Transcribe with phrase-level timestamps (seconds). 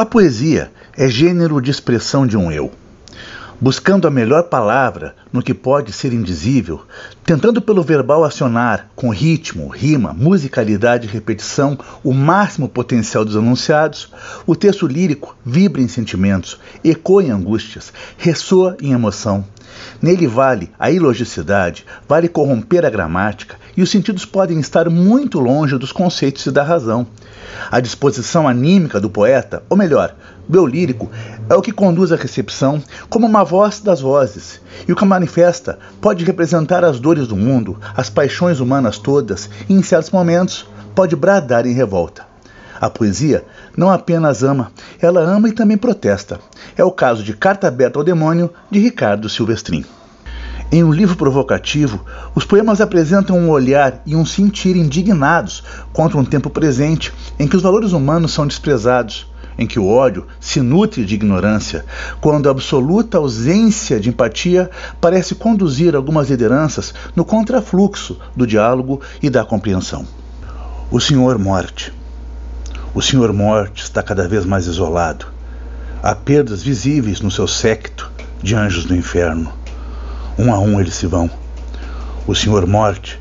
[0.00, 2.72] A poesia é gênero de expressão de um eu.
[3.62, 6.80] Buscando a melhor palavra no que pode ser indizível,
[7.22, 14.10] tentando pelo verbal acionar, com ritmo, rima, musicalidade e repetição, o máximo potencial dos anunciados,
[14.46, 19.44] o texto lírico vibra em sentimentos, ecoa em angústias, ressoa em emoção.
[20.00, 25.76] Nele vale a ilogicidade, vale corromper a gramática, e os sentidos podem estar muito longe
[25.76, 27.06] dos conceitos e da razão.
[27.70, 30.14] A disposição anímica do poeta, ou melhor,
[30.50, 31.08] do eu lírico,
[31.48, 35.78] é o que conduz a recepção como uma voz das vozes, e o que manifesta
[36.00, 41.14] pode representar as dores do mundo, as paixões humanas todas, e em certos momentos pode
[41.14, 42.28] bradar em revolta.
[42.80, 43.44] A poesia
[43.76, 46.40] não apenas ama, ela ama e também protesta.
[46.76, 49.84] É o caso de Carta Aberta ao Demônio, de Ricardo Silvestrin.
[50.72, 56.24] Em um livro provocativo, os poemas apresentam um olhar e um sentir indignados contra um
[56.24, 61.04] tempo presente em que os valores humanos são desprezados, em que o ódio se nutre
[61.04, 61.84] de ignorância,
[62.20, 64.70] quando a absoluta ausência de empatia
[65.00, 70.06] parece conduzir algumas lideranças no contrafluxo do diálogo e da compreensão.
[70.90, 71.92] O Senhor Morte.
[72.94, 75.26] O Senhor Morte está cada vez mais isolado.
[76.02, 78.10] Há perdas visíveis no seu séquito
[78.42, 79.60] de anjos do inferno
[80.40, 81.30] um a um eles se vão.
[82.26, 83.20] O Senhor Morte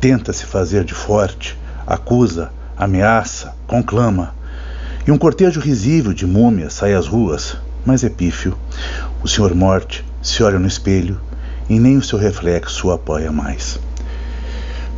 [0.00, 4.34] tenta se fazer de forte, acusa, ameaça, conclama.
[5.08, 8.54] E um cortejo risível de múmias sai às ruas, mas é pífio.
[9.22, 11.18] O Senhor Morte se olha no espelho
[11.66, 13.80] e nem o seu reflexo o apoia mais.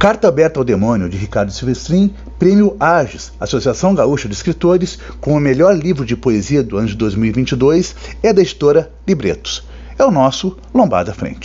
[0.00, 5.40] Carta Aberta ao Demônio, de Ricardo Silvestrin, Prêmio AGES, Associação Gaúcha de Escritores, com o
[5.40, 9.62] melhor livro de poesia do ano de 2022, é da editora Libretos.
[9.96, 11.38] É o nosso Lombada Frente.